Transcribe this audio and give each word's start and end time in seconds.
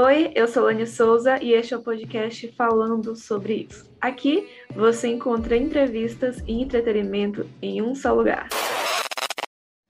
Oi, 0.00 0.30
eu 0.36 0.46
sou 0.46 0.62
Lani 0.62 0.86
Souza 0.86 1.42
e 1.42 1.52
este 1.52 1.74
é 1.74 1.76
o 1.76 1.82
podcast 1.82 2.46
falando 2.52 3.16
sobre 3.16 3.66
isso. 3.68 3.84
Aqui 4.00 4.48
você 4.72 5.08
encontra 5.08 5.56
entrevistas 5.56 6.38
e 6.46 6.62
entretenimento 6.62 7.44
em 7.60 7.82
um 7.82 7.96
só 7.96 8.14
lugar. 8.14 8.48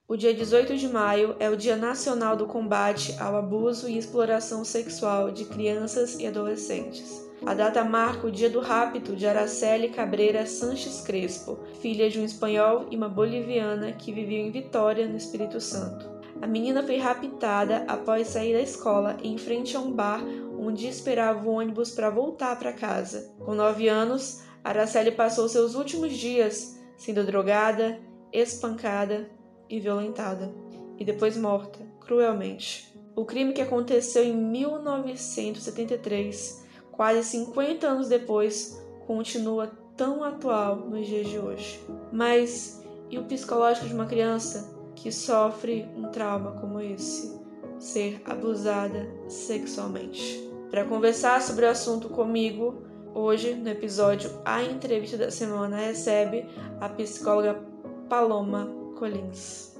O 0.08 0.16
dia 0.16 0.32
18 0.32 0.78
de 0.78 0.88
maio 0.88 1.36
é 1.38 1.50
o 1.50 1.56
Dia 1.58 1.76
Nacional 1.76 2.36
do 2.36 2.46
Combate 2.46 3.14
ao 3.20 3.36
Abuso 3.36 3.86
e 3.86 3.98
Exploração 3.98 4.64
Sexual 4.64 5.30
de 5.30 5.44
Crianças 5.44 6.18
e 6.18 6.26
Adolescentes. 6.26 7.28
A 7.44 7.52
data 7.52 7.84
marca 7.84 8.28
o 8.28 8.32
dia 8.32 8.48
do 8.48 8.60
rapto 8.60 9.14
de 9.14 9.26
Araceli 9.26 9.90
Cabreira 9.90 10.46
Sanches 10.46 11.02
Crespo, 11.02 11.58
filha 11.82 12.08
de 12.08 12.18
um 12.18 12.24
espanhol 12.24 12.86
e 12.90 12.96
uma 12.96 13.10
boliviana 13.10 13.92
que 13.92 14.10
viviam 14.10 14.46
em 14.46 14.50
Vitória, 14.50 15.06
no 15.06 15.18
Espírito 15.18 15.60
Santo. 15.60 16.17
A 16.40 16.46
menina 16.46 16.82
foi 16.82 16.98
raptada 16.98 17.84
após 17.88 18.28
sair 18.28 18.52
da 18.52 18.60
escola 18.60 19.16
em 19.22 19.36
frente 19.36 19.76
a 19.76 19.80
um 19.80 19.92
bar 19.92 20.22
onde 20.58 20.86
esperava 20.86 21.48
o 21.48 21.52
ônibus 21.52 21.90
para 21.90 22.10
voltar 22.10 22.56
para 22.58 22.72
casa. 22.72 23.34
Com 23.40 23.54
nove 23.54 23.88
anos, 23.88 24.42
Araceli 24.62 25.12
passou 25.12 25.48
seus 25.48 25.74
últimos 25.74 26.12
dias 26.12 26.78
sendo 26.96 27.24
drogada, 27.24 27.98
espancada 28.32 29.30
e 29.68 29.80
violentada, 29.80 30.52
e 30.98 31.04
depois 31.04 31.36
morta, 31.36 31.78
cruelmente. 32.00 32.96
O 33.14 33.24
crime 33.24 33.52
que 33.52 33.62
aconteceu 33.62 34.24
em 34.24 34.36
1973, 34.36 36.64
quase 36.92 37.24
50 37.24 37.86
anos 37.86 38.08
depois, 38.08 38.82
continua 39.06 39.70
tão 39.96 40.22
atual 40.22 40.76
nos 40.76 41.06
dias 41.06 41.28
de 41.28 41.38
hoje. 41.38 41.80
Mas 42.12 42.82
e 43.10 43.18
o 43.18 43.24
psicológico 43.24 43.86
de 43.86 43.94
uma 43.94 44.06
criança 44.06 44.77
que 45.02 45.12
sofre 45.12 45.88
um 45.96 46.10
trauma 46.10 46.52
como 46.60 46.80
esse, 46.80 47.38
ser 47.78 48.20
abusada 48.24 49.08
sexualmente. 49.28 50.44
Para 50.70 50.84
conversar 50.84 51.40
sobre 51.40 51.64
o 51.64 51.70
assunto 51.70 52.08
comigo, 52.08 52.82
hoje 53.14 53.54
no 53.54 53.68
episódio 53.68 54.30
A 54.44 54.62
Entrevista 54.62 55.16
da 55.16 55.30
Semana 55.30 55.76
recebe 55.76 56.46
a 56.80 56.88
psicóloga 56.88 57.62
Paloma 58.08 58.68
Colins. 58.98 59.76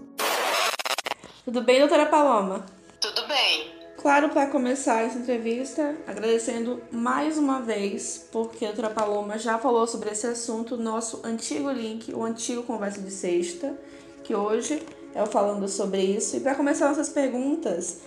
Tudo 1.45 1.63
bem, 1.63 1.81
doutora 1.81 2.07
Paloma? 2.07 2.65
Tudo 3.01 3.27
bem. 3.27 3.77
Claro, 3.97 4.29
para 4.29 4.47
começar 4.47 5.03
essa 5.03 5.19
entrevista, 5.19 5.97
agradecendo 6.07 6.81
mais 6.93 7.37
uma 7.37 7.61
vez, 7.61 8.29
porque 8.31 8.65
a 8.65 8.69
doutora 8.69 8.95
Paloma 8.95 9.37
já 9.37 9.59
falou 9.59 9.87
sobre 9.89 10.11
esse 10.11 10.27
assunto, 10.27 10.77
nosso 10.77 11.21
antigo 11.25 11.69
link, 11.71 12.15
o 12.15 12.23
antigo 12.23 12.63
Conversa 12.63 13.01
de 13.01 13.11
Sexta, 13.11 13.77
que 14.23 14.35
hoje 14.35 14.81
eu 15.15 15.27
falando 15.27 15.69
sobre 15.69 16.03
isso. 16.03 16.37
E 16.37 16.41
para 16.41 16.55
começar 16.55 16.89
nossas 16.89 17.09
perguntas, 17.09 18.01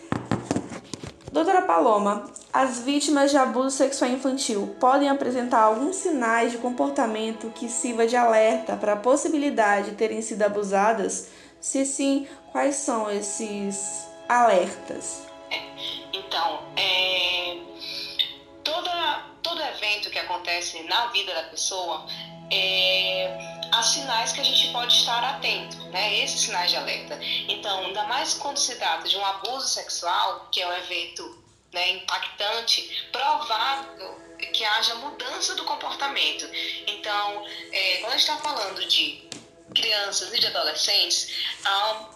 doutora 1.32 1.62
Paloma, 1.62 2.30
as 2.54 2.80
vítimas 2.80 3.32
de 3.32 3.38
abuso 3.38 3.72
sexual 3.72 4.12
infantil 4.12 4.76
podem 4.80 5.10
apresentar 5.10 5.62
alguns 5.62 5.96
sinais 5.96 6.52
de 6.52 6.58
comportamento 6.58 7.50
que 7.56 7.70
sirva 7.70 8.06
de 8.06 8.16
alerta 8.16 8.76
para 8.76 8.94
a 8.94 8.98
possibilidade 8.98 9.92
de 9.92 9.96
terem 9.96 10.22
sido 10.22 10.44
abusadas? 10.44 11.30
Se 11.60 11.86
sim, 11.86 12.28
quais 12.52 12.76
são 12.76 13.10
esses 13.10 14.08
alertas? 14.28 15.24
Então, 16.14 16.60
é, 16.76 17.58
toda, 18.64 19.26
todo 19.42 19.62
evento 19.62 20.10
que 20.10 20.20
acontece 20.20 20.82
na 20.84 21.08
vida 21.08 21.34
da 21.34 21.44
pessoa 21.44 22.06
é, 22.52 23.61
há 23.72 23.84
sinais 23.84 24.34
que 24.34 24.42
a 24.42 24.44
gente 24.44 24.72
pode 24.72 24.94
estar 24.96 25.24
atento, 25.24 25.78
né? 25.90 26.20
Esses 26.20 26.42
sinais 26.42 26.72
de 26.72 26.78
alerta. 26.78 27.20
Então, 27.48 27.86
ainda 27.86 28.04
mais 28.04 28.34
quando 28.36 28.58
se 28.58 28.76
trata 28.76 29.08
de 29.08 29.18
um 29.18 29.26
abuso 29.26 29.68
sexual, 29.68 30.50
que 30.52 30.62
é 30.62 30.68
um 30.68 30.74
evento 30.74 31.44
né, 31.74 31.92
impactante, 31.92 33.08
provável 33.12 34.20
que 34.54 34.66
haja 34.66 34.96
mudança 34.96 35.56
do 35.56 35.64
comportamento. 35.64 36.50
Então, 36.88 37.46
é, 37.72 37.98
quando 37.98 38.14
a 38.14 38.18
gente 38.18 38.30
está 38.30 38.38
falando 38.38 38.86
de 38.88 39.24
crianças 39.74 40.34
e 40.34 40.40
de 40.40 40.48
adolescentes, 40.48 41.32
há 41.64 42.10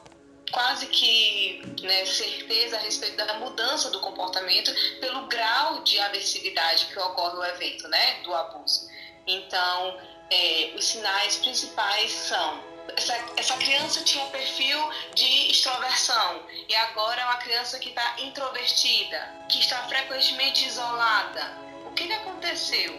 quase 0.52 0.88
que 0.88 1.62
né, 1.81 2.06
certeza 2.06 2.78
a 2.78 2.79
respeito 2.79 3.18
da 3.18 3.34
mudança 3.35 3.90
do 3.91 4.00
comportamento 4.00 4.74
pelo 5.00 5.28
grau 5.28 5.84
de 5.84 6.00
agressividade 6.00 6.85
que 6.88 7.00
ocorre 7.00 7.38
o 7.38 7.44
evento, 7.44 7.88
né, 7.88 8.22
do 8.24 8.34
abuso. 8.34 8.90
Então, 9.28 10.00
é, 10.30 10.72
os 10.75 10.86
sinais 10.86 11.38
principais 11.38 12.12
são 12.12 12.75
essa, 12.96 13.16
essa, 13.38 13.58
criança 13.58 14.03
tinha 14.03 14.25
perfil 14.28 14.78
de 15.16 15.52
extroversão 15.52 16.44
e 16.68 16.75
agora 16.75 17.22
é 17.22 17.25
uma 17.25 17.38
criança 17.38 17.80
que 17.80 17.90
está 17.90 18.16
introvertida, 18.19 19.34
que 19.50 19.59
está 19.59 19.88
frequentemente 19.88 20.68
isolada. 20.68 21.58
O 21.85 21.91
que, 21.91 22.08
que 22.08 22.14
aconteceu? 22.14 22.94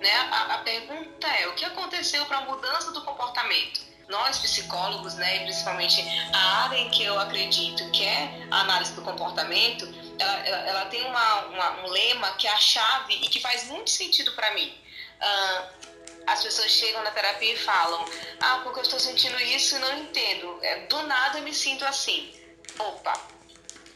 Né? 0.00 0.10
A, 0.10 0.54
a 0.54 0.58
pergunta 0.58 1.26
é: 1.26 1.48
o 1.48 1.54
que 1.54 1.64
aconteceu 1.64 2.24
para 2.26 2.38
a 2.38 2.40
mudança 2.42 2.92
do 2.92 3.02
comportamento? 3.02 3.86
Nós, 4.08 4.38
psicólogos, 4.38 5.16
né, 5.16 5.36
e 5.36 5.40
principalmente 5.40 6.02
a 6.32 6.64
área 6.64 6.78
em 6.78 6.88
que 6.88 7.04
eu 7.04 7.20
acredito, 7.20 7.90
que 7.90 8.06
é 8.06 8.46
a 8.50 8.60
análise 8.60 8.94
do 8.94 9.02
comportamento, 9.02 9.86
ela, 10.18 10.32
ela, 10.46 10.58
ela 10.66 10.84
tem 10.86 11.04
uma, 11.04 11.40
uma, 11.44 11.70
um 11.82 11.88
lema 11.90 12.32
que 12.32 12.46
é 12.46 12.50
a 12.50 12.56
chave 12.56 13.14
e 13.16 13.28
que 13.28 13.38
faz 13.38 13.66
muito 13.66 13.90
sentido 13.90 14.32
para 14.32 14.50
mim. 14.54 14.74
Uh, 15.20 15.87
as 16.32 16.42
pessoas 16.42 16.70
chegam 16.70 17.02
na 17.02 17.10
terapia 17.10 17.52
e 17.52 17.56
falam: 17.56 18.04
Ah, 18.40 18.60
porque 18.62 18.80
eu 18.80 18.82
estou 18.84 19.00
sentindo 19.00 19.40
isso 19.40 19.76
e 19.76 19.78
não 19.78 19.98
entendo. 19.98 20.58
É, 20.62 20.86
do 20.86 21.02
nada 21.02 21.38
eu 21.38 21.42
me 21.42 21.54
sinto 21.54 21.84
assim. 21.84 22.32
Opa, 22.78 23.12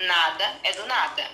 nada 0.00 0.60
é 0.64 0.72
do 0.72 0.86
nada. 0.86 1.30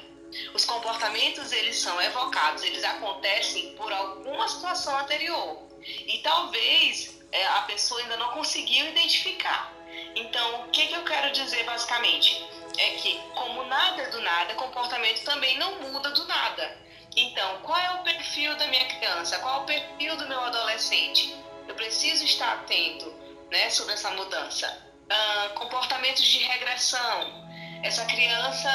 Os 0.52 0.64
comportamentos 0.64 1.52
eles 1.52 1.78
são 1.78 2.00
evocados, 2.02 2.62
eles 2.62 2.84
acontecem 2.84 3.74
por 3.76 3.90
alguma 3.90 4.46
situação 4.46 4.98
anterior 4.98 5.66
e 5.82 6.18
talvez 6.18 7.18
é, 7.32 7.46
a 7.46 7.62
pessoa 7.62 8.00
ainda 8.00 8.16
não 8.16 8.28
conseguiu 8.28 8.86
identificar. 8.88 9.72
Então, 10.14 10.62
o 10.62 10.68
que, 10.70 10.86
que 10.86 10.94
eu 10.94 11.04
quero 11.04 11.32
dizer 11.32 11.64
basicamente? 11.64 12.46
É 12.76 12.90
que, 12.90 13.18
como 13.34 13.64
nada 13.64 14.02
é 14.02 14.10
do 14.10 14.20
nada, 14.20 14.54
comportamento 14.54 15.24
também 15.24 15.58
não 15.58 15.80
muda 15.80 16.10
do 16.10 16.26
nada. 16.26 16.78
Então, 17.16 17.58
qual 17.62 17.78
é 17.78 17.90
o 17.92 18.02
perfil 18.02 18.56
da 18.56 18.66
minha 18.68 18.84
criança? 18.86 19.38
Qual 19.38 19.60
é 19.60 19.62
o 19.62 19.66
perfil 19.66 20.16
do 20.16 20.28
meu 20.28 20.40
adolescente? 20.40 21.34
Eu 21.66 21.74
preciso 21.74 22.24
estar 22.24 22.52
atento 22.54 23.12
né, 23.50 23.70
sobre 23.70 23.94
essa 23.94 24.10
mudança. 24.12 24.86
Uh, 25.10 25.54
comportamentos 25.54 26.24
de 26.24 26.38
regressão. 26.38 27.48
Essa 27.82 28.04
criança 28.06 28.68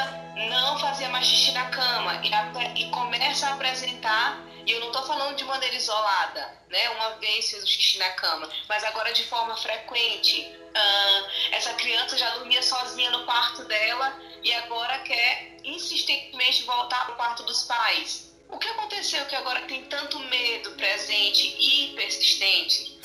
não 0.48 0.78
fazia 0.78 1.08
mais 1.08 1.26
xixi 1.26 1.52
na 1.52 1.68
cama 1.70 2.20
e, 2.24 2.82
e 2.82 2.90
começa 2.90 3.48
a 3.48 3.54
apresentar, 3.54 4.40
e 4.66 4.72
eu 4.72 4.80
não 4.80 4.86
estou 4.88 5.04
falando 5.04 5.36
de 5.36 5.44
maneira 5.44 5.76
isolada, 5.76 6.58
né? 6.70 6.88
Uma 6.90 7.10
vez 7.16 7.50
fez 7.50 7.62
o 7.62 7.66
xixi 7.66 7.98
na 7.98 8.08
cama, 8.10 8.48
mas 8.66 8.82
agora 8.82 9.12
de 9.12 9.24
forma 9.24 9.54
frequente. 9.56 10.40
Uh, 10.40 11.52
essa 11.52 11.72
criança 11.74 12.16
já 12.16 12.30
dormia 12.30 12.62
sozinha 12.62 13.10
no 13.10 13.24
quarto 13.24 13.64
dela 13.66 14.18
e 14.44 14.52
agora 14.52 14.98
quer 14.98 15.56
insistentemente 15.64 16.64
voltar 16.64 17.06
para 17.06 17.14
o 17.14 17.16
quarto 17.16 17.42
dos 17.44 17.64
pais. 17.64 18.32
O 18.50 18.58
que 18.58 18.68
aconteceu 18.68 19.24
que 19.24 19.34
agora 19.34 19.62
tem 19.62 19.82
tanto 19.84 20.18
medo 20.18 20.70
presente 20.72 21.56
e 21.58 21.94
persistente? 21.96 23.00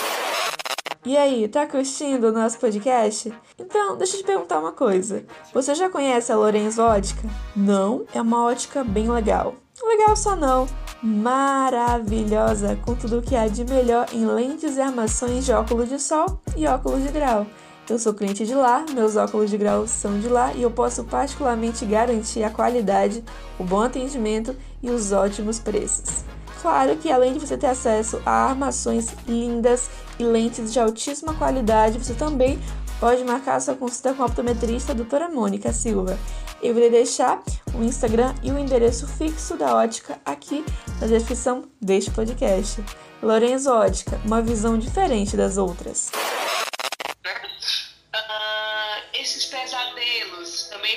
E 1.06 1.16
aí, 1.16 1.48
tá 1.48 1.66
curtindo 1.66 2.28
o 2.28 2.32
nosso 2.32 2.60
podcast? 2.60 3.34
Então, 3.58 3.98
deixa 3.98 4.18
eu 4.18 4.20
te 4.20 4.26
perguntar 4.26 4.60
uma 4.60 4.74
coisa. 4.74 5.26
Você 5.54 5.74
já 5.74 5.90
conhece 5.90 6.30
a 6.30 6.36
Lorenzo 6.36 6.84
Ótica? 6.84 7.28
Não? 7.56 8.06
É 8.14 8.22
uma 8.22 8.44
ótica 8.44 8.84
bem 8.84 9.10
legal. 9.10 9.56
Legal 9.82 10.16
só 10.18 10.36
não. 10.36 10.68
Maravilhosa, 11.02 12.76
com 12.86 12.94
tudo 12.94 13.20
o 13.20 13.22
que 13.22 13.34
há 13.34 13.48
de 13.48 13.64
melhor 13.64 14.08
em 14.12 14.26
lentes 14.26 14.76
e 14.76 14.82
armações 14.82 15.46
de 15.46 15.54
óculos 15.54 15.88
de 15.88 16.00
sol 16.00 16.42
e 16.58 16.68
óculos 16.68 17.02
de 17.02 17.12
grau. 17.12 17.48
Eu 17.90 17.98
sou 17.98 18.14
cliente 18.14 18.46
de 18.46 18.54
lá, 18.54 18.86
meus 18.94 19.16
óculos 19.16 19.50
de 19.50 19.58
grau 19.58 19.88
são 19.88 20.20
de 20.20 20.28
lá 20.28 20.54
e 20.54 20.62
eu 20.62 20.70
posso 20.70 21.04
particularmente 21.04 21.86
garantir 21.86 22.44
a 22.44 22.50
qualidade, 22.52 23.24
o 23.58 23.64
bom 23.64 23.82
atendimento 23.82 24.56
e 24.82 24.92
os 24.92 25.12
ótimos 25.12 25.58
preços. 25.58 26.24
Claro 26.62 26.96
que 26.98 27.12
além 27.12 27.34
de 27.34 27.40
você 27.40 27.58
ter 27.58 27.68
acesso 27.68 28.22
a 28.26 28.50
armações 28.50 29.08
lindas 29.28 29.90
e 30.20 30.24
lentes 30.24 30.72
de 30.72 30.80
altíssima 30.80 31.34
qualidade, 31.34 31.98
você 31.98 32.14
também 32.14 32.60
pode 33.00 33.24
marcar 33.24 33.60
sua 33.60 33.74
consulta 33.74 34.14
com 34.14 34.22
a 34.22 34.26
optometrista 34.28 34.94
doutora 34.94 35.28
Mônica 35.28 35.74
Silva. 35.74 36.16
Eu 36.62 36.78
irei 36.78 36.92
deixar 36.92 37.42
o 37.74 37.84
Instagram 37.84 38.36
e 38.44 38.52
o 38.52 38.60
endereço 38.60 39.08
fixo 39.08 39.56
da 39.56 39.76
ótica 39.76 40.20
aqui 40.24 40.64
na 41.02 41.08
descrição 41.08 41.64
deste 41.82 42.12
podcast. 42.12 42.84
Lorenzo 43.24 43.72
Ótica, 43.72 44.20
uma 44.26 44.42
visão 44.42 44.78
diferente 44.78 45.36
das 45.36 45.58
outras. 45.58 46.12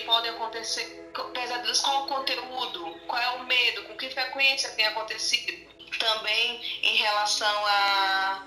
Podem 0.05 0.31
acontecer 0.31 1.11
pesadelos 1.33 1.81
qual 1.81 2.05
o 2.05 2.07
conteúdo, 2.07 3.01
qual 3.07 3.21
é 3.21 3.31
o 3.31 3.45
medo, 3.45 3.83
com 3.85 3.97
que 3.97 4.11
frequência 4.11 4.71
tem 4.71 4.87
acontecido. 4.87 5.73
Também 5.99 6.61
em 6.83 6.97
relação 6.97 7.67
a 7.67 8.47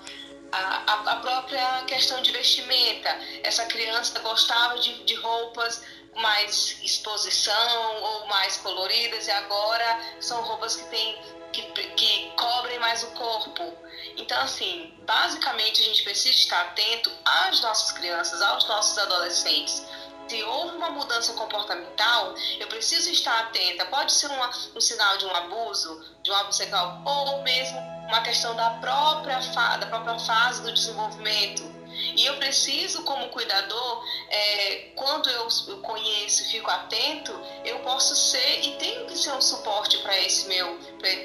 a, 0.52 1.12
a, 1.12 1.16
própria 1.16 1.82
questão 1.86 2.22
de 2.22 2.30
vestimenta. 2.30 3.08
Essa 3.42 3.66
criança 3.66 4.18
gostava 4.20 4.78
de, 4.78 5.04
de 5.04 5.14
roupas 5.16 5.82
mais 6.14 6.78
exposição 6.82 8.02
ou 8.02 8.26
mais 8.26 8.56
coloridas 8.58 9.26
e 9.26 9.30
agora 9.30 10.00
são 10.20 10.40
roupas 10.42 10.76
que 10.76 10.84
têm 10.84 11.18
que, 11.52 11.62
que 11.62 12.30
cobrem 12.36 12.78
mais 12.78 13.02
o 13.02 13.08
corpo. 13.08 13.74
Então, 14.16 14.40
assim, 14.40 14.94
basicamente 15.06 15.82
a 15.82 15.84
gente 15.84 16.02
precisa 16.02 16.34
estar 16.34 16.60
atento 16.62 17.10
às 17.24 17.60
nossas 17.60 17.92
crianças, 17.92 18.40
aos 18.42 18.66
nossos 18.68 18.96
adolescentes. 18.98 19.86
Se 20.28 20.42
houve 20.42 20.76
uma 20.76 20.90
mudança 20.90 21.32
comportamental, 21.34 22.34
eu 22.58 22.66
preciso 22.66 23.10
estar 23.10 23.38
atenta. 23.40 23.86
Pode 23.86 24.12
ser 24.12 24.26
uma, 24.26 24.50
um 24.74 24.80
sinal 24.80 25.16
de 25.18 25.26
um 25.26 25.34
abuso, 25.36 26.04
de 26.22 26.30
um 26.30 26.34
abuso 26.34 26.58
sexual, 26.58 27.00
ou 27.04 27.42
mesmo 27.42 27.78
uma 28.08 28.20
questão 28.22 28.54
da 28.56 28.70
própria, 28.70 29.38
da 29.78 29.86
própria 29.86 30.18
fase 30.18 30.62
do 30.62 30.72
desenvolvimento 30.72 31.76
e 32.16 32.26
eu 32.26 32.36
preciso, 32.36 33.02
como 33.04 33.28
cuidador, 33.28 34.04
é, 34.28 34.90
quando 34.94 35.28
eu, 35.30 35.46
conheço 35.82 36.42
e 36.42 36.46
fico 36.46 36.70
atento, 36.70 37.32
eu 37.64 37.78
posso 37.80 38.14
ser 38.14 38.64
e 38.64 38.76
tenho 38.76 39.06
que 39.06 39.16
ser 39.16 39.32
um 39.32 39.40
suporte 39.40 39.98
para 39.98 40.18
esse 40.20 40.48
meu 40.48 40.78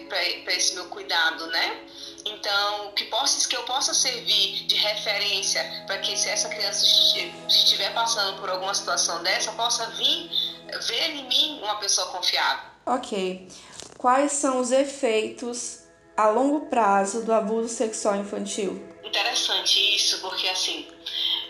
para 0.08 0.54
esse 0.54 0.76
meu 0.76 0.86
cuidado, 0.86 1.48
né? 1.48 1.82
Então, 2.26 2.92
que 2.92 3.06
possa 3.06 3.48
que 3.48 3.56
eu 3.56 3.64
possa 3.64 3.94
servir 3.94 4.66
de 4.68 4.76
referência 4.76 5.84
para 5.88 5.98
que 6.00 6.16
se 6.16 6.30
essa 6.30 6.50
criança 6.50 6.86
estiver 7.48 7.94
passando 7.94 8.40
por 8.40 8.50
alguma 8.50 8.74
situação 8.74 9.24
dessa, 9.24 9.52
possa 9.54 9.88
vir 9.92 10.30
ver 10.88 11.10
em 11.12 11.28
mim 11.28 11.60
uma 11.62 11.76
pessoa 11.76 12.08
confiável. 12.08 12.66
Ok. 12.86 13.48
Quais 13.98 14.34
são 14.34 14.60
os 14.60 14.72
efeitos 14.72 15.80
a 16.16 16.28
longo 16.30 16.68
prazo 16.68 17.24
do 17.24 17.34
abuso 17.34 17.70
sexual 17.70 18.16
infantil? 18.18 18.91
Interessante 19.12 19.94
isso, 19.94 20.22
porque 20.22 20.48
assim, 20.48 20.88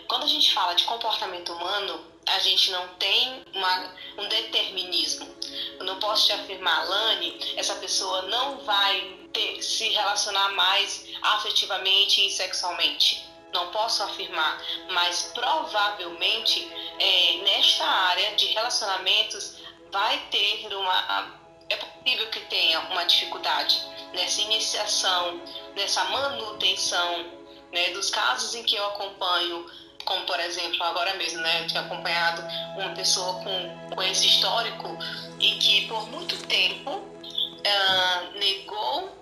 quando 0.08 0.24
a 0.24 0.26
gente 0.26 0.52
fala 0.52 0.74
de 0.74 0.82
comportamento 0.82 1.52
humano, 1.52 2.04
a 2.26 2.40
gente 2.40 2.72
não 2.72 2.88
tem 2.94 3.44
uma, 3.54 3.94
um 4.18 4.26
determinismo. 4.26 5.32
Eu 5.78 5.84
não 5.84 6.00
posso 6.00 6.26
te 6.26 6.32
afirmar, 6.32 6.88
Lani, 6.88 7.38
essa 7.56 7.76
pessoa 7.76 8.22
não 8.22 8.58
vai 8.64 9.00
ter, 9.32 9.62
se 9.62 9.90
relacionar 9.90 10.48
mais 10.54 11.06
afetivamente 11.22 12.26
e 12.26 12.32
sexualmente. 12.32 13.24
Não 13.52 13.68
posso 13.68 14.02
afirmar, 14.02 14.60
mas 14.90 15.30
provavelmente 15.32 16.68
é, 16.98 17.36
nesta 17.44 17.84
área 17.84 18.34
de 18.34 18.46
relacionamentos 18.46 19.58
vai 19.92 20.18
ter 20.32 20.66
uma. 20.74 21.40
É 21.68 21.76
possível 21.76 22.28
que 22.28 22.40
tenha 22.40 22.80
uma 22.90 23.04
dificuldade 23.04 23.80
nessa 24.12 24.40
iniciação, 24.40 25.40
nessa 25.76 26.02
manutenção 26.06 27.41
né, 27.72 27.90
dos 27.90 28.10
casos 28.10 28.54
em 28.54 28.62
que 28.62 28.76
eu 28.76 28.86
acompanho, 28.86 29.66
como 30.04 30.24
por 30.26 30.38
exemplo 30.40 30.82
agora 30.82 31.14
mesmo, 31.14 31.40
né, 31.40 31.62
eu 31.62 31.66
tinha 31.66 31.80
acompanhado 31.80 32.42
uma 32.76 32.90
pessoa 32.94 33.34
com, 33.42 33.94
com 33.94 34.02
esse 34.02 34.26
histórico 34.26 34.96
e 35.40 35.52
que 35.56 35.86
por 35.86 36.08
muito 36.10 36.36
tempo 36.46 36.90
uh, 36.90 38.38
negou 38.38 39.16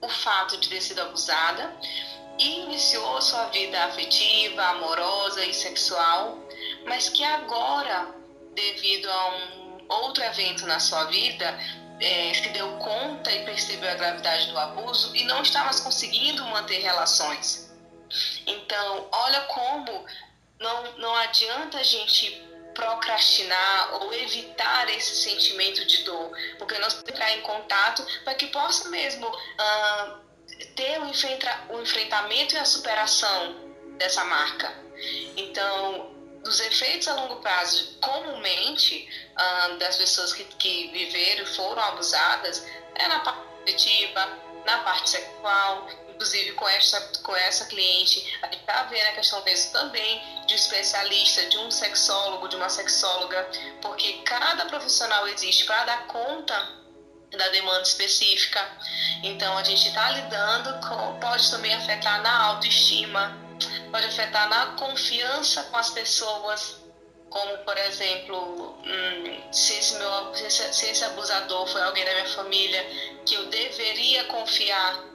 o 0.00 0.08
fato 0.08 0.56
de 0.56 0.68
ter 0.68 0.80
sido 0.80 1.00
abusada 1.02 1.76
e 2.38 2.60
iniciou 2.60 3.20
sua 3.20 3.46
vida 3.46 3.84
afetiva, 3.84 4.62
amorosa 4.62 5.44
e 5.44 5.52
sexual, 5.52 6.38
mas 6.86 7.10
que 7.10 7.22
agora, 7.22 8.14
devido 8.54 9.10
a 9.10 9.28
um 9.28 9.86
outro 9.88 10.22
evento 10.24 10.66
na 10.66 10.80
sua 10.80 11.04
vida, 11.04 11.58
é, 12.00 12.32
se 12.32 12.48
deu 12.48 12.76
conta 12.78 13.30
e 13.30 13.44
percebeu 13.44 13.90
a 13.90 13.94
gravidade 13.94 14.46
do 14.48 14.58
abuso 14.58 15.14
e 15.14 15.24
não 15.24 15.42
está 15.42 15.64
mais 15.64 15.80
conseguindo 15.80 16.42
manter 16.46 16.78
relações. 16.80 17.69
Então, 18.46 19.08
olha 19.12 19.40
como 19.42 20.06
não, 20.58 20.92
não 20.98 21.14
adianta 21.16 21.78
a 21.78 21.82
gente 21.82 22.46
procrastinar 22.74 23.94
ou 23.94 24.12
evitar 24.14 24.88
esse 24.90 25.16
sentimento 25.16 25.84
de 25.86 26.04
dor, 26.04 26.30
porque 26.58 26.78
nós 26.78 26.94
temos 26.94 27.04
que 27.04 27.12
entrar 27.12 27.32
em 27.32 27.40
contato 27.40 28.06
para 28.24 28.34
que 28.34 28.46
possa 28.46 28.88
mesmo 28.88 29.26
uh, 29.26 30.18
ter 30.76 31.00
o, 31.00 31.06
enfrenta, 31.06 31.66
o 31.70 31.80
enfrentamento 31.80 32.54
e 32.54 32.58
a 32.58 32.64
superação 32.64 33.56
dessa 33.98 34.24
marca. 34.24 34.72
Então, 35.36 36.14
dos 36.42 36.60
efeitos 36.60 37.08
a 37.08 37.14
longo 37.14 37.36
prazo, 37.36 37.98
comumente, 38.00 39.08
uh, 39.32 39.76
das 39.78 39.96
pessoas 39.96 40.32
que, 40.32 40.44
que 40.44 40.90
viveram 40.92 41.42
e 41.42 41.46
foram 41.46 41.82
abusadas, 41.82 42.66
é 42.94 43.08
na 43.08 43.20
parte 43.20 43.40
afetiva, 43.62 44.38
na 44.64 44.78
parte 44.78 45.10
sexual, 45.10 45.86
inclusive 46.20 46.52
com 46.52 46.68
essa, 46.68 47.00
com 47.22 47.34
essa 47.34 47.64
cliente, 47.64 48.38
a 48.42 48.46
gente 48.46 48.60
está 48.60 48.82
vendo 48.82 49.06
a 49.06 49.12
questão 49.12 49.42
mesmo 49.42 49.72
também 49.72 50.22
de 50.46 50.52
um 50.52 50.56
especialista, 50.56 51.46
de 51.46 51.56
um 51.56 51.70
sexólogo, 51.70 52.46
de 52.46 52.56
uma 52.56 52.68
sexóloga, 52.68 53.48
porque 53.80 54.12
cada 54.24 54.66
profissional 54.66 55.26
existe 55.28 55.64
para 55.64 55.82
dar 55.84 56.06
conta 56.08 56.54
da 57.30 57.48
demanda 57.48 57.80
específica. 57.80 58.60
Então 59.22 59.56
a 59.56 59.62
gente 59.62 59.88
está 59.88 60.10
lidando 60.10 60.86
com, 60.86 61.18
pode 61.20 61.50
também 61.50 61.72
afetar 61.72 62.20
na 62.20 62.48
autoestima, 62.48 63.34
pode 63.90 64.04
afetar 64.04 64.46
na 64.50 64.76
confiança 64.76 65.62
com 65.64 65.78
as 65.78 65.88
pessoas, 65.88 66.82
como 67.30 67.56
por 67.58 67.78
exemplo, 67.78 68.78
hum, 68.84 69.52
se, 69.52 69.72
esse 69.72 69.94
meu, 69.94 70.34
se 70.34 70.86
esse 70.90 71.02
abusador 71.02 71.66
foi 71.66 71.80
alguém 71.80 72.04
da 72.04 72.12
minha 72.12 72.28
família 72.28 72.84
que 73.24 73.36
eu 73.36 73.46
deveria 73.46 74.24
confiar 74.24 75.08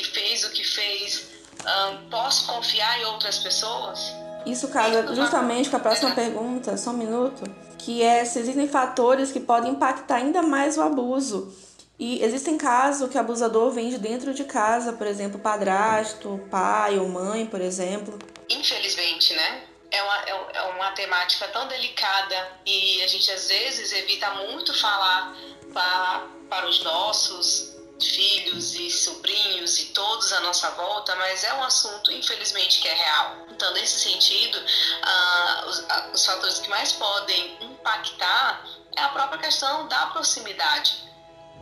e 0.00 0.04
fez 0.04 0.44
o 0.44 0.50
que 0.50 0.62
fez, 0.62 1.28
um, 1.64 2.10
posso 2.10 2.46
confiar 2.46 3.00
em 3.00 3.04
outras 3.06 3.38
pessoas? 3.38 4.12
Isso 4.44 4.68
casa 4.68 5.14
justamente 5.14 5.68
com 5.68 5.76
a 5.76 5.80
próxima 5.80 6.14
pergunta, 6.14 6.76
só 6.76 6.90
um 6.90 6.96
minuto, 6.96 7.42
que 7.78 8.02
é 8.02 8.24
se 8.24 8.38
existem 8.38 8.68
fatores 8.68 9.32
que 9.32 9.40
podem 9.40 9.72
impactar 9.72 10.16
ainda 10.16 10.42
mais 10.42 10.78
o 10.78 10.82
abuso. 10.82 11.52
E 11.98 12.22
existem 12.22 12.58
casos 12.58 13.10
que 13.10 13.16
o 13.16 13.20
abusador 13.20 13.70
vem 13.70 13.88
de 13.88 13.98
dentro 13.98 14.34
de 14.34 14.44
casa, 14.44 14.92
por 14.92 15.06
exemplo, 15.06 15.40
padrasto, 15.40 16.38
pai 16.50 16.98
ou 16.98 17.08
mãe, 17.08 17.46
por 17.46 17.60
exemplo. 17.60 18.18
Infelizmente, 18.50 19.34
né? 19.34 19.64
É 19.90 20.02
uma, 20.02 20.18
é, 20.22 20.58
é 20.58 20.62
uma 20.62 20.92
temática 20.92 21.48
tão 21.48 21.66
delicada 21.66 22.52
e 22.66 23.02
a 23.02 23.08
gente 23.08 23.30
às 23.30 23.48
vezes 23.48 23.92
evita 23.92 24.30
muito 24.34 24.78
falar 24.78 25.34
para, 25.72 26.26
para 26.50 26.68
os 26.68 26.84
nossos 26.84 27.75
filhos 28.04 28.74
e 28.74 28.90
sobrinhos 28.90 29.78
e 29.78 29.86
todos 29.86 30.32
à 30.32 30.40
nossa 30.40 30.70
volta, 30.72 31.14
mas 31.16 31.44
é 31.44 31.54
um 31.54 31.62
assunto, 31.64 32.12
infelizmente, 32.12 32.80
que 32.80 32.88
é 32.88 32.94
real. 32.94 33.46
Então, 33.50 33.72
nesse 33.72 34.00
sentido, 34.00 34.58
uh, 34.58 35.68
os, 35.68 35.78
uh, 35.78 36.10
os 36.12 36.26
fatores 36.26 36.58
que 36.58 36.68
mais 36.68 36.92
podem 36.92 37.56
impactar 37.60 38.66
é 38.96 39.02
a 39.02 39.08
própria 39.08 39.38
questão 39.38 39.88
da 39.88 40.06
proximidade. 40.06 41.04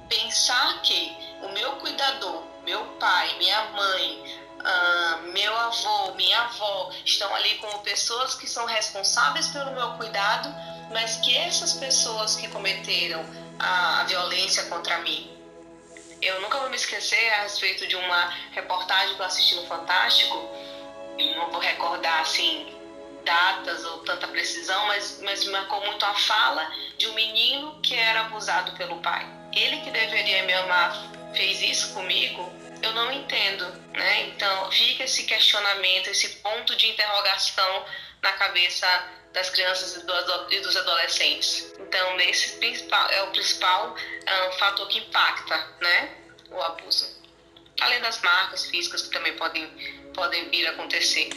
Pensar 0.09 0.83
que 0.83 1.17
o 1.43 1.49
meu 1.51 1.73
cuidador, 1.77 2.43
meu 2.65 2.85
pai, 2.99 3.37
minha 3.39 3.63
mãe, 3.71 4.41
uh, 4.59 5.33
meu 5.33 5.57
avô, 5.57 6.15
minha 6.15 6.41
avó 6.43 6.91
estão 7.05 7.33
ali 7.35 7.57
como 7.59 7.79
pessoas 7.81 8.35
que 8.35 8.49
são 8.49 8.67
responsáveis 8.67 9.49
pelo 9.49 9.71
meu 9.73 9.93
cuidado, 9.93 10.53
mas 10.93 11.17
que 11.19 11.37
essas 11.37 11.75
pessoas 11.75 12.37
que 12.37 12.49
cometeram 12.49 13.25
a 13.59 14.05
violência 14.05 14.65
contra 14.65 14.99
mim 14.99 15.34
eu 16.27 16.41
nunca 16.41 16.59
vou 16.59 16.71
me 16.71 16.77
esquecer 16.77 17.33
a 17.35 17.43
respeito 17.43 17.87
de 17.87 17.97
uma 17.97 18.33
reportagem 18.53 19.15
que 19.15 19.21
eu 19.21 19.27
assisti 19.27 19.55
no 19.57 19.67
Fantástico. 19.67 20.37
Eu 21.19 21.37
não 21.37 21.51
vou 21.51 21.61
recordar 21.61 22.21
assim 22.21 22.75
datas 23.25 23.85
ou 23.85 23.99
tanta 24.01 24.29
precisão, 24.29 24.87
mas, 24.87 25.19
mas 25.23 25.45
me 25.45 25.53
marcou 25.53 25.85
muito 25.85 26.05
a 26.05 26.15
fala 26.15 26.71
de 26.99 27.09
um 27.09 27.15
menino 27.15 27.81
que 27.83 27.95
era 27.95 28.23
abusado 28.23 28.73
pelo 28.73 29.01
pai. 29.01 29.27
Ele 29.53 29.81
que 29.81 29.91
deveria 29.91 30.43
me 30.45 30.53
amar 30.53 31.11
fez 31.35 31.63
isso 31.63 31.95
comigo? 31.95 32.53
Eu 32.83 32.93
não 32.93 33.11
entendo, 33.13 33.65
né? 33.93 34.23
Então 34.29 34.71
fica 34.71 35.05
esse 35.05 35.25
questionamento, 35.25 36.09
esse 36.09 36.29
ponto 36.37 36.77
de 36.77 36.87
interrogação 36.87 37.85
na 38.23 38.33
cabeça 38.33 38.87
das 39.35 39.51
crianças 39.51 39.97
e 40.51 40.61
dos 40.61 40.77
adolescentes. 40.77 41.75
Então, 41.81 42.19
esse 42.21 42.57
principal, 42.57 43.11
é 43.11 43.23
o 43.25 43.27
principal 43.33 43.95
um, 43.95 44.53
fator 44.53 44.89
que 44.89 45.01
impacta 45.01 45.57
né, 45.81 46.11
o 46.51 46.63
abuso. 46.63 47.23
Além 47.81 48.01
das 48.01 48.23
marcas 48.23 48.67
físicas 48.67 49.03
que 49.03 49.11
também 49.11 49.37
podem, 49.37 49.69
podem 50.15 50.49
vir 50.49 50.67
a 50.69 50.71
acontecer. 50.71 51.31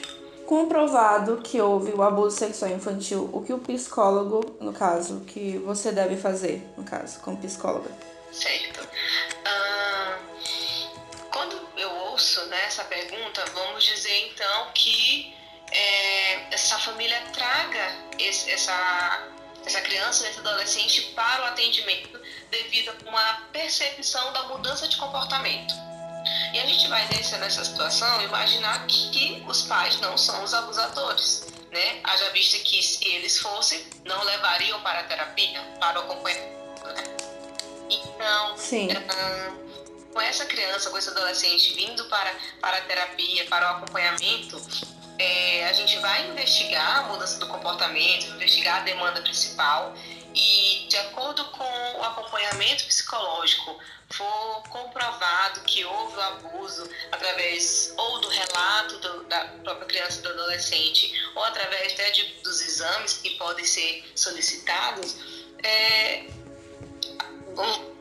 Comprovado 0.45 1.41
que 1.41 1.59
houve 1.59 1.91
o 1.91 2.01
abuso 2.01 2.37
sexual 2.37 2.71
infantil, 2.71 3.29
o 3.33 3.43
que 3.43 3.51
o 3.51 3.59
psicólogo, 3.59 4.57
no 4.61 4.71
caso, 4.71 5.25
que 5.25 5.57
você 5.57 5.91
deve 5.91 6.15
fazer, 6.15 6.63
no 6.77 6.83
caso, 6.85 7.19
como 7.21 7.37
psicóloga? 7.37 7.89
Certo. 8.31 8.81
Uh, 8.83 10.17
quando 11.31 11.59
eu 11.75 11.89
ouço 11.89 12.45
né, 12.45 12.65
essa 12.65 12.83
pergunta, 12.85 13.43
vamos 13.53 13.83
dizer 13.83 14.29
então 14.29 14.71
que 14.73 15.35
é, 15.71 16.53
essa 16.53 16.77
família 16.79 17.21
traga 17.33 17.95
esse, 18.19 18.50
essa, 18.51 19.27
essa 19.65 19.81
criança, 19.81 20.27
esse 20.27 20.39
adolescente 20.39 21.01
para 21.15 21.43
o 21.43 21.45
atendimento 21.45 22.19
devido 22.50 22.89
a 22.89 23.09
uma 23.09 23.33
percepção 23.51 24.31
da 24.33 24.43
mudança 24.43 24.88
de 24.88 24.97
comportamento. 24.97 25.74
E 26.53 26.59
a 26.59 26.65
gente 26.65 26.88
vai 26.88 27.07
nesse, 27.07 27.36
nessa 27.38 27.63
situação 27.63 28.21
imaginar 28.21 28.86
que, 28.88 29.09
que 29.12 29.43
os 29.47 29.63
pais 29.63 30.00
não 30.00 30.17
são 30.17 30.43
os 30.43 30.53
abusadores. 30.53 31.47
né? 31.71 32.00
Haja 32.03 32.29
vista 32.31 32.57
que 32.59 32.81
se 32.81 33.05
eles 33.07 33.39
fossem, 33.39 33.86
não 34.05 34.24
levariam 34.24 34.81
para 34.81 35.01
a 35.01 35.03
terapia, 35.03 35.62
para 35.79 36.00
o 36.00 36.03
acompanhamento, 36.03 36.88
né? 36.88 37.03
Então, 37.89 38.57
Sim. 38.57 38.89
Uh, 38.89 39.67
com 40.13 40.21
essa 40.21 40.45
criança, 40.45 40.89
com 40.89 40.97
esse 40.97 41.09
adolescente 41.09 41.74
vindo 41.74 42.03
para, 42.05 42.33
para 42.59 42.77
a 42.77 42.81
terapia, 42.81 43.45
para 43.45 43.74
o 43.74 43.75
acompanhamento, 43.77 44.59
é, 45.19 45.67
a 45.67 45.74
gente 45.74 45.97
vai 46.00 46.27
investigar 46.29 47.00
a 47.00 47.03
mudança 47.03 47.39
do 47.39 47.47
comportamento, 47.47 48.27
investigar 48.27 48.77
a 48.77 48.83
demanda 48.83 49.21
principal 49.21 49.95
e, 50.33 50.86
de 50.88 50.97
acordo 50.97 51.43
com 51.45 52.00
o 52.00 52.03
acompanhamento 52.03 52.86
psicológico, 52.86 53.77
for 54.09 54.63
comprovado 54.69 55.62
que 55.62 55.83
houve 55.83 56.15
o 56.15 56.21
abuso 56.21 56.89
através 57.12 57.93
ou 57.97 58.21
do 58.21 58.29
relato 58.29 58.97
do, 59.00 59.24
da 59.25 59.39
própria 59.63 59.88
criança 59.88 60.21
do 60.21 60.29
adolescente, 60.29 61.13
ou 61.36 61.43
através 61.43 61.93
até 61.93 62.12
de, 62.12 62.24
dos 62.43 62.62
exames 62.62 63.13
que 63.13 63.31
podem 63.31 63.65
ser 63.65 64.09
solicitados, 64.15 65.17
é, 65.63 66.27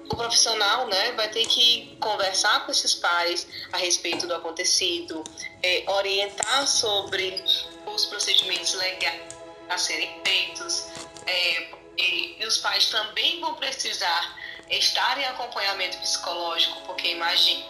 o 0.08 0.16
profissional 0.16 0.86
né, 0.86 1.12
vai 1.12 1.28
ter 1.28 1.46
que 1.46 1.96
conversar 2.00 2.64
com 2.64 2.72
esses 2.72 2.94
pais 2.94 3.46
a 3.72 3.76
respeito 3.76 4.26
do 4.26 4.34
acontecido, 4.34 5.22
é, 5.62 5.84
orientar 5.88 6.66
sobre 6.66 7.42
os 7.86 8.06
procedimentos 8.06 8.74
legais 8.74 9.22
a 9.68 9.76
serem 9.76 10.20
feitos, 10.24 10.88
é, 11.26 11.68
e, 11.98 12.36
e 12.40 12.46
os 12.46 12.58
pais 12.58 12.88
também 12.90 13.40
vão 13.40 13.54
precisar 13.54 14.36
estar 14.70 15.18
em 15.18 15.24
acompanhamento 15.24 15.98
psicológico, 15.98 16.80
porque 16.82 17.08
imagine, 17.08 17.64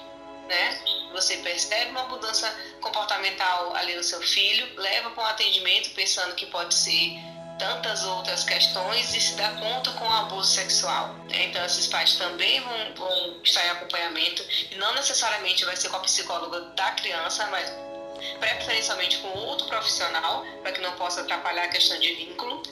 né? 0.49 0.81
Você 1.12 1.38
percebe 1.38 1.90
uma 1.90 2.05
mudança 2.05 2.55
comportamental 2.81 3.75
ali 3.75 3.95
no 3.95 4.02
seu 4.02 4.21
filho, 4.21 4.69
leva 4.76 5.11
para 5.11 5.23
um 5.23 5.26
atendimento 5.26 5.90
pensando 5.90 6.35
que 6.35 6.47
pode 6.47 6.75
ser 6.75 7.19
tantas 7.59 8.05
outras 8.05 8.45
questões 8.45 9.15
e 9.15 9.21
se 9.21 9.35
dá 9.35 9.49
conta 9.51 9.91
com 9.93 10.05
o 10.05 10.13
abuso 10.13 10.51
sexual. 10.51 11.15
Né? 11.29 11.45
Então, 11.45 11.65
esses 11.65 11.87
pais 11.87 12.15
também 12.17 12.61
vão, 12.61 12.95
vão 12.95 13.41
estar 13.43 13.65
em 13.67 13.71
acompanhamento 13.71 14.45
e 14.71 14.75
não 14.77 14.95
necessariamente 14.95 15.65
vai 15.65 15.77
ser 15.77 15.89
com 15.89 15.97
a 15.97 16.01
psicóloga 16.01 16.61
da 16.75 16.91
criança, 16.93 17.47
mas 17.47 17.73
preferencialmente 18.39 19.19
com 19.19 19.29
outro 19.29 19.67
profissional, 19.67 20.45
para 20.63 20.73
que 20.73 20.81
não 20.81 20.93
possa 20.93 21.21
atrapalhar 21.21 21.65
a 21.65 21.69
questão 21.69 21.99
de 21.99 22.15
vínculo. 22.15 22.63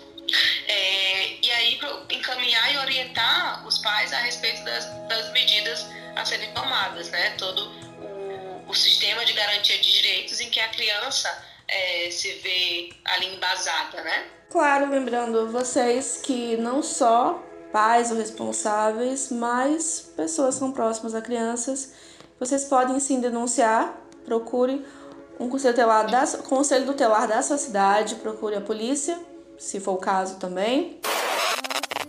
É, 0.66 1.26
e 1.42 1.50
aí 1.50 1.80
encaminhar 2.10 2.72
e 2.72 2.78
orientar 2.78 3.66
os 3.66 3.78
pais 3.78 4.12
a 4.12 4.18
respeito 4.20 4.64
das, 4.64 4.86
das 5.06 5.30
medidas 5.32 5.86
a 6.16 6.24
serem 6.24 6.50
tomadas, 6.52 7.10
né? 7.10 7.30
Todo 7.36 7.68
o, 8.00 8.64
o, 8.70 8.74
sistema 8.74 9.24
de 9.24 9.34
garantia 9.34 9.76
de 9.78 9.92
direitos 9.92 10.40
em 10.40 10.48
que 10.48 10.60
a 10.60 10.68
criança 10.68 11.28
é, 11.68 12.10
se 12.10 12.32
vê 12.34 12.90
ali 13.04 13.34
embasada, 13.34 14.00
né? 14.02 14.30
Claro, 14.54 14.88
lembrando 14.88 15.50
vocês 15.50 16.20
que 16.22 16.56
não 16.56 16.80
só 16.80 17.42
pais 17.72 18.12
ou 18.12 18.16
responsáveis, 18.16 19.28
mas 19.32 20.12
pessoas 20.16 20.54
que 20.54 20.60
são 20.60 20.70
próximas 20.70 21.12
a 21.12 21.20
crianças, 21.20 21.92
vocês 22.38 22.62
podem 22.66 23.00
sim 23.00 23.20
denunciar, 23.20 23.92
procure 24.24 24.86
um 25.40 25.48
conselho 25.48 25.74
da, 25.76 26.24
conselho 26.48 26.86
tutelar 26.86 27.26
da 27.26 27.42
sua 27.42 27.58
cidade, 27.58 28.14
procure 28.14 28.54
a 28.54 28.60
polícia 28.60 29.18
se 29.58 29.80
for 29.80 29.94
o 29.94 29.96
caso 29.96 30.36
também. 30.36 31.00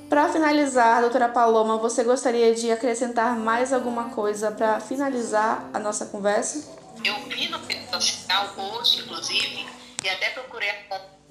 Para 0.08 0.30
finalizar, 0.30 1.02
doutora 1.02 1.28
Paloma, 1.30 1.80
você 1.80 2.04
gostaria 2.04 2.54
de 2.54 2.72
acrescentar 2.72 3.36
mais 3.36 3.74
alguma 3.74 4.12
coisa 4.12 4.52
para 4.52 4.80
finalizar 4.80 5.68
a 5.74 5.80
nossa 5.80 6.06
conversa? 6.06 6.78
Eu 7.04 7.16
vi 7.28 7.48
no 7.48 7.58
social 7.92 8.54
hoje, 8.56 9.02
inclusive, 9.02 9.66
e 10.04 10.10
até 10.10 10.30
procurei 10.30 10.70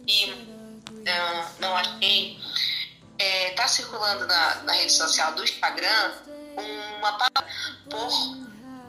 e 0.06 0.63
uh, 1.05 1.61
não 1.61 1.77
achei. 1.77 2.39
Está 3.17 3.63
é, 3.63 3.69
circulando 3.69 4.27
na, 4.27 4.55
na, 4.63 4.73
rede 4.73 4.93
social 4.93 5.33
do 5.35 5.45
Instagram 5.45 6.13
uma 6.99 7.13
palavra 7.13 7.47
por 7.89 8.11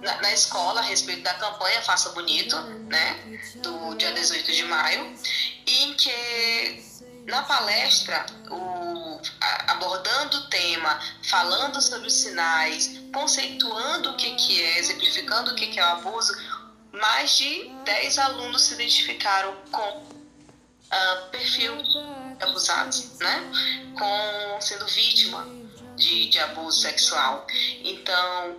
na, 0.01 0.21
na, 0.21 0.33
escola 0.33 0.79
a 0.79 0.83
respeito 0.83 1.21
da 1.21 1.35
campanha 1.35 1.81
Faça 1.83 2.09
Bonito, 2.09 2.59
né, 2.89 3.39
do 3.61 3.93
dia 3.95 4.11
18 4.13 4.51
de 4.51 4.63
maio, 4.63 5.15
em 5.67 5.93
que 5.93 6.83
na 7.27 7.43
palestra, 7.43 8.25
o, 8.49 9.19
abordando 9.67 10.37
o 10.37 10.49
tema, 10.49 10.99
falando 11.23 11.81
sobre 11.81 12.07
os 12.07 12.13
sinais, 12.13 12.99
conceituando 13.13 14.11
o 14.11 14.15
que, 14.15 14.35
que 14.35 14.61
é, 14.61 14.79
exemplificando 14.79 15.51
o 15.51 15.55
que, 15.55 15.67
que 15.67 15.79
é 15.79 15.83
o 15.83 15.89
abuso, 15.89 16.33
mais 16.91 17.37
de 17.37 17.69
10 17.83 18.19
alunos 18.19 18.61
se 18.63 18.73
identificaram 18.75 19.55
com 19.71 20.14
uh, 20.95 21.29
perfil 21.29 21.75
abusados, 22.41 23.17
né? 23.19 23.51
com 23.97 24.61
sendo 24.61 24.85
vítima 24.87 25.47
de, 25.95 26.29
de 26.29 26.39
abuso 26.39 26.81
sexual. 26.81 27.45
Então, 27.83 28.57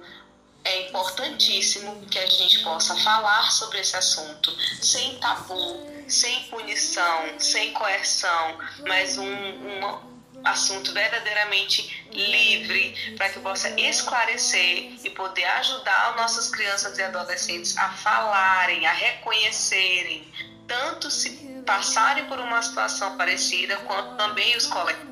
é 0.64 0.88
importantíssimo 0.88 2.06
que 2.06 2.18
a 2.18 2.26
gente 2.26 2.60
possa 2.60 2.96
falar 2.96 3.52
sobre 3.52 3.80
esse 3.80 3.96
assunto 3.96 4.50
sem 4.82 5.16
tabu, 5.18 5.86
sem 6.08 6.44
punição, 6.44 7.38
sem 7.38 7.72
coerção, 7.72 8.58
mas 8.86 9.16
um, 9.16 9.26
um 9.26 10.16
assunto 10.44 10.92
verdadeiramente 10.92 12.08
livre 12.12 13.14
para 13.16 13.28
que 13.30 13.40
possa 13.40 13.68
esclarecer 13.80 14.94
e 15.04 15.10
poder 15.10 15.44
ajudar 15.44 16.16
nossas 16.16 16.48
crianças 16.48 16.98
e 16.98 17.02
adolescentes 17.02 17.76
a 17.76 17.90
falarem, 17.90 18.86
a 18.86 18.92
reconhecerem, 18.92 20.32
tanto 20.66 21.10
se 21.10 21.30
passarem 21.66 22.24
por 22.26 22.38
uma 22.38 22.62
situação 22.62 23.16
parecida, 23.16 23.76
quanto 23.78 24.16
também 24.16 24.56
os 24.56 24.66
colegas. 24.66 25.04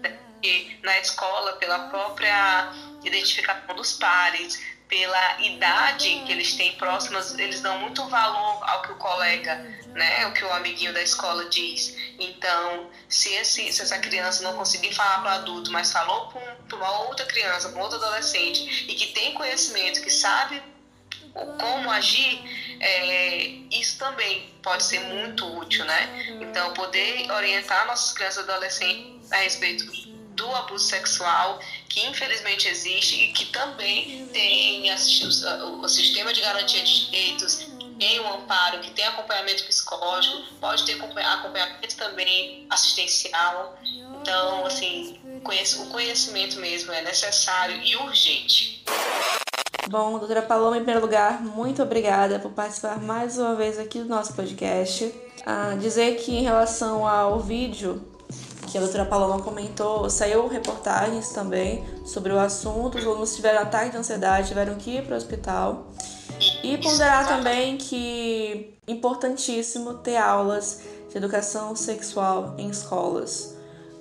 Porque 0.00 0.78
na 0.82 0.98
escola, 0.98 1.54
pela 1.54 1.90
própria 1.90 2.72
identificação 3.02 3.74
dos 3.74 3.94
pares, 3.94 4.58
pela 4.88 5.40
idade 5.40 6.22
que 6.26 6.32
eles 6.32 6.54
têm 6.54 6.72
próximas, 6.72 7.38
eles 7.38 7.60
dão 7.60 7.78
muito 7.78 8.04
valor 8.08 8.58
ao 8.68 8.82
que 8.82 8.92
o 8.92 8.96
colega, 8.96 9.54
né, 9.94 10.26
o 10.26 10.32
que 10.32 10.44
o 10.44 10.52
amiguinho 10.52 10.92
da 10.92 11.00
escola 11.00 11.48
diz. 11.48 11.96
Então, 12.18 12.90
se, 13.08 13.32
esse, 13.34 13.72
se 13.72 13.82
essa 13.82 13.98
criança 13.98 14.42
não 14.42 14.56
conseguir 14.56 14.92
falar 14.92 15.20
para 15.20 15.30
o 15.30 15.34
adulto, 15.34 15.70
mas 15.70 15.92
falou 15.92 16.32
para 16.68 16.76
uma 16.76 17.02
outra 17.02 17.24
criança, 17.26 17.68
para 17.68 17.82
outro 17.82 17.98
adolescente, 17.98 18.86
e 18.88 18.94
que 18.94 19.12
tem 19.12 19.32
conhecimento, 19.34 20.02
que 20.02 20.10
sabe 20.10 20.60
como 21.32 21.90
agir, 21.90 22.40
é, 22.80 23.46
isso 23.70 23.98
também 23.98 24.50
pode 24.62 24.82
ser 24.82 25.00
muito 25.00 25.46
útil, 25.58 25.84
né? 25.84 26.38
Então, 26.40 26.72
poder 26.74 27.30
orientar 27.30 27.86
nossas 27.86 28.12
crianças 28.12 28.46
e 28.46 28.50
adolescentes 28.50 29.32
a 29.32 29.36
respeito 29.36 29.84
do 30.34 30.54
abuso 30.56 30.86
sexual 30.86 31.60
que 31.90 32.06
infelizmente 32.06 32.68
existe 32.68 33.16
e 33.16 33.32
que 33.32 33.46
também 33.46 34.26
tem 34.32 34.88
o 35.82 35.88
sistema 35.88 36.32
de 36.32 36.40
garantia 36.40 36.82
de 36.82 37.06
direitos, 37.06 37.66
tem 37.98 38.20
um 38.20 38.32
amparo, 38.32 38.80
que 38.80 38.92
tem 38.92 39.04
acompanhamento 39.04 39.64
psicológico, 39.64 40.42
pode 40.60 40.86
ter 40.86 40.94
acompanhamento 40.94 41.96
também 41.96 42.66
assistencial. 42.70 43.78
Então, 44.22 44.64
assim, 44.64 45.20
o 45.24 45.86
conhecimento 45.90 46.58
mesmo 46.60 46.92
é 46.92 47.02
necessário 47.02 47.76
e 47.82 47.96
urgente. 47.96 48.82
Bom, 49.88 50.18
doutora 50.18 50.42
Paloma, 50.42 50.76
em 50.76 50.80
primeiro 50.80 51.00
lugar, 51.00 51.42
muito 51.42 51.82
obrigada 51.82 52.38
por 52.38 52.52
participar 52.52 53.00
mais 53.00 53.38
uma 53.38 53.54
vez 53.54 53.78
aqui 53.78 53.98
do 54.00 54.08
nosso 54.08 54.34
podcast. 54.34 55.12
Ah, 55.44 55.76
dizer 55.80 56.16
que 56.16 56.36
em 56.36 56.42
relação 56.42 57.06
ao 57.06 57.40
vídeo 57.40 58.00
que 58.70 58.78
a 58.78 58.80
doutora 58.80 59.04
Paloma 59.04 59.42
comentou, 59.42 60.08
saiu 60.08 60.46
reportagens 60.46 61.30
também 61.30 61.84
sobre 62.04 62.32
o 62.32 62.38
assunto, 62.38 62.98
os 62.98 63.04
alunos 63.04 63.34
tiveram 63.34 63.62
ataque 63.62 63.90
de 63.90 63.96
ansiedade, 63.96 64.48
tiveram 64.48 64.76
que 64.76 64.96
ir 64.96 65.04
para 65.04 65.14
o 65.14 65.16
hospital. 65.16 65.88
E 66.62 66.78
ponderar 66.78 67.26
também 67.26 67.76
que 67.76 68.78
importantíssimo 68.86 69.94
ter 69.94 70.16
aulas 70.16 70.82
de 71.10 71.16
educação 71.16 71.74
sexual 71.74 72.54
em 72.56 72.70
escolas. 72.70 73.56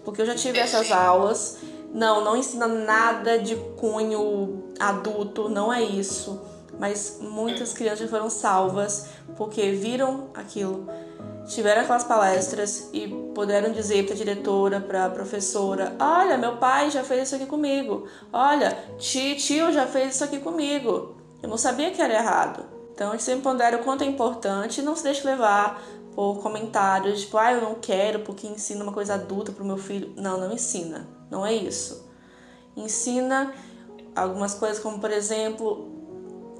Porque 0.05 0.21
eu 0.21 0.25
já 0.25 0.35
tive 0.35 0.59
essas 0.59 0.91
aulas. 0.91 1.57
Não, 1.93 2.23
não 2.23 2.37
ensina 2.37 2.67
nada 2.67 3.39
de 3.39 3.55
cunho 3.77 4.63
adulto, 4.79 5.49
não 5.49 5.71
é 5.71 5.81
isso. 5.81 6.41
Mas 6.79 7.17
muitas 7.19 7.73
crianças 7.73 8.09
foram 8.09 8.29
salvas 8.29 9.07
porque 9.35 9.71
viram 9.71 10.29
aquilo 10.33 10.87
tiveram 11.49 11.81
aquelas 11.81 12.03
palestras 12.03 12.89
e 12.93 13.07
puderam 13.33 13.71
dizer 13.71 14.05
para 14.05 14.13
a 14.13 14.17
diretora, 14.17 14.79
para 14.79 15.05
a 15.05 15.09
professora: 15.09 15.95
Olha, 15.99 16.37
meu 16.37 16.57
pai 16.57 16.89
já 16.89 17.03
fez 17.03 17.23
isso 17.23 17.35
aqui 17.35 17.45
comigo. 17.45 18.07
Olha, 18.31 18.77
tio 18.97 19.71
já 19.71 19.85
fez 19.87 20.15
isso 20.15 20.23
aqui 20.23 20.39
comigo. 20.39 21.15
Eu 21.41 21.49
não 21.49 21.57
sabia 21.57 21.91
que 21.91 22.01
era 22.01 22.13
errado. 22.13 22.63
Então, 22.93 23.11
gente 23.11 23.23
sempre 23.23 23.43
pondera 23.43 23.77
o 23.77 23.83
quanto 23.83 24.03
é 24.03 24.07
importante 24.07 24.79
e 24.79 24.83
não 24.83 24.95
se 24.95 25.03
deixe 25.03 25.25
levar 25.25 25.81
por 26.15 26.39
comentários 26.41 27.21
tipo: 27.21 27.37
Ah, 27.37 27.51
eu 27.51 27.61
não 27.61 27.75
quero 27.75 28.19
porque 28.19 28.47
ensina 28.47 28.83
uma 28.83 28.93
coisa 28.93 29.15
adulta 29.15 29.51
para 29.51 29.63
o 29.63 29.67
meu 29.67 29.77
filho. 29.77 30.13
Não, 30.15 30.39
não 30.39 30.51
ensina. 30.51 31.18
Não 31.29 31.45
é 31.45 31.53
isso. 31.53 32.09
Ensina 32.75 33.53
algumas 34.15 34.53
coisas, 34.53 34.79
como 34.79 34.99
por 34.99 35.11
exemplo, 35.11 35.89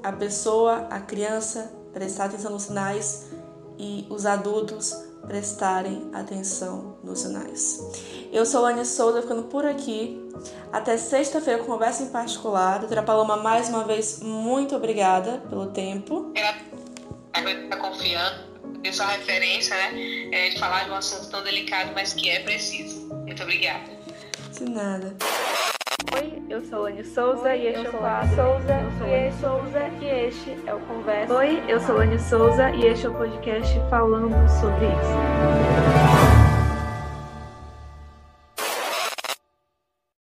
a 0.03 0.11
pessoa, 0.11 0.87
a 0.89 0.99
criança, 0.99 1.73
prestar 1.93 2.25
atenção 2.25 2.51
nos 2.51 2.63
sinais 2.63 3.27
e 3.77 4.05
os 4.09 4.25
adultos 4.25 4.93
prestarem 5.27 6.09
atenção 6.13 6.97
nos 7.03 7.19
sinais. 7.19 7.79
Eu 8.31 8.45
sou 8.45 8.61
Lani 8.61 8.85
Souza, 8.85 9.21
ficando 9.21 9.43
por 9.43 9.65
aqui. 9.65 10.19
Até 10.71 10.97
sexta-feira 10.97 11.63
conversa 11.63 12.03
em 12.03 12.09
particular. 12.09 12.79
Doutora 12.79 13.03
Paloma, 13.03 13.37
mais 13.37 13.69
uma 13.69 13.83
vez, 13.83 14.21
muito 14.21 14.75
obrigada 14.75 15.43
pelo 15.49 15.67
tempo. 15.67 16.31
Está 17.33 17.77
confiando, 17.77 18.43
ter 18.81 18.93
sua 18.93 19.07
referência, 19.07 19.75
né? 19.75 20.29
É, 20.31 20.49
de 20.49 20.59
falar 20.59 20.85
de 20.85 20.91
um 20.91 20.95
assunto 20.95 21.29
tão 21.29 21.43
delicado, 21.43 21.91
mas 21.93 22.13
que 22.13 22.29
é 22.29 22.39
preciso. 22.39 23.07
Muito 23.25 23.43
obrigada. 23.43 23.98
Nada. 24.61 25.13
Oi, 26.15 26.41
eu 26.49 26.61
sou 26.65 26.83
Lani 26.83 27.03
Souza 27.03 27.49
Oi, 27.49 27.57
e 27.59 27.67
este 27.67 27.85
é 27.85 27.89
o 27.89 27.93
quadro. 27.93 28.35
Souza, 28.35 28.73
eu 28.73 28.91
sou 28.97 29.07
e 29.07 29.11
Lani 29.11 29.27
este- 29.27 29.41
Souza 29.41 29.79
e 30.01 30.05
este 30.27 30.59
é 30.67 30.73
o 30.73 30.79
Conversa. 30.81 31.33
Oi, 31.33 31.63
eu 31.67 31.79
sou 31.79 31.97
Lani 31.97 32.19
Souza 32.19 32.69
e 32.71 32.85
este 32.85 33.05
é 33.05 33.09
o 33.09 33.13
podcast 33.13 33.79
falando 33.89 34.35
sobre 34.59 34.85
isso. 34.85 36.38